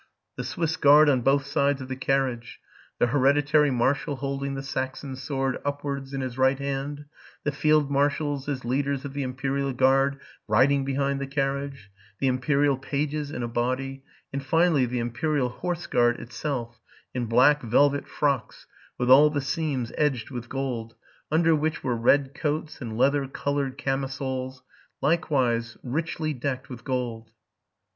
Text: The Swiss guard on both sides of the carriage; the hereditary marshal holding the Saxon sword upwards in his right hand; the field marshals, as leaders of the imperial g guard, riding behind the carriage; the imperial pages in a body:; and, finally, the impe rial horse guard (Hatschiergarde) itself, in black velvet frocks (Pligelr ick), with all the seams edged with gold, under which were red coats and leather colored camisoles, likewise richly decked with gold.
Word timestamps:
The 0.35 0.43
Swiss 0.43 0.77
guard 0.77 1.09
on 1.09 1.21
both 1.21 1.45
sides 1.45 1.79
of 1.79 1.87
the 1.87 1.95
carriage; 1.95 2.59
the 2.97 3.05
hereditary 3.05 3.69
marshal 3.69 4.15
holding 4.15 4.55
the 4.55 4.63
Saxon 4.63 5.15
sword 5.15 5.59
upwards 5.63 6.11
in 6.11 6.21
his 6.21 6.39
right 6.39 6.57
hand; 6.57 7.05
the 7.43 7.51
field 7.51 7.91
marshals, 7.91 8.49
as 8.49 8.65
leaders 8.65 9.05
of 9.05 9.13
the 9.13 9.21
imperial 9.21 9.69
g 9.69 9.77
guard, 9.77 10.19
riding 10.47 10.83
behind 10.83 11.21
the 11.21 11.27
carriage; 11.27 11.91
the 12.19 12.25
imperial 12.25 12.79
pages 12.79 13.29
in 13.29 13.43
a 13.43 13.47
body:; 13.47 14.03
and, 14.33 14.43
finally, 14.43 14.87
the 14.87 14.97
impe 14.97 15.21
rial 15.31 15.49
horse 15.49 15.85
guard 15.85 16.15
(Hatschiergarde) 16.17 16.21
itself, 16.23 16.81
in 17.13 17.27
black 17.27 17.61
velvet 17.61 18.07
frocks 18.07 18.65
(Pligelr 18.65 18.65
ick), 18.65 18.99
with 19.01 19.09
all 19.11 19.29
the 19.29 19.39
seams 19.39 19.91
edged 19.99 20.31
with 20.31 20.49
gold, 20.49 20.95
under 21.31 21.55
which 21.55 21.83
were 21.83 21.95
red 21.95 22.33
coats 22.33 22.81
and 22.81 22.97
leather 22.97 23.27
colored 23.27 23.77
camisoles, 23.77 24.63
likewise 24.99 25.77
richly 25.83 26.33
decked 26.33 26.69
with 26.71 26.83
gold. 26.83 27.29